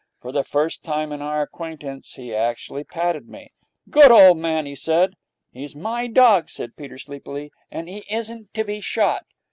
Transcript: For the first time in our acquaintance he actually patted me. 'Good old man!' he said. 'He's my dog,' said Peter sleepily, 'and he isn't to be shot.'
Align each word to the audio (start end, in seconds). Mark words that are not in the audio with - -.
For 0.19 0.31
the 0.31 0.43
first 0.43 0.81
time 0.81 1.11
in 1.11 1.21
our 1.21 1.43
acquaintance 1.43 2.13
he 2.15 2.33
actually 2.33 2.83
patted 2.83 3.27
me. 3.29 3.51
'Good 3.87 4.09
old 4.09 4.39
man!' 4.39 4.65
he 4.65 4.73
said. 4.75 5.13
'He's 5.51 5.75
my 5.75 6.07
dog,' 6.07 6.49
said 6.49 6.75
Peter 6.75 6.97
sleepily, 6.97 7.51
'and 7.69 7.87
he 7.87 8.03
isn't 8.09 8.51
to 8.55 8.63
be 8.63 8.79
shot.' 8.81 9.27